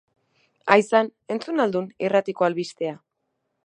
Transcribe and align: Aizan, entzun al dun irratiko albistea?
Aizan, 0.75 1.11
entzun 1.37 1.65
al 1.67 1.77
dun 1.77 1.93
irratiko 2.09 2.49
albistea? 2.51 3.01